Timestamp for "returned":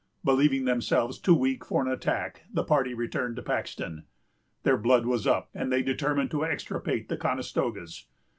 2.95-3.35